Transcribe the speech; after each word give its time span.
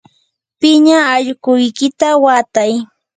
piña 0.59 0.97
allquykita 1.13 2.09
watay. 2.23 2.71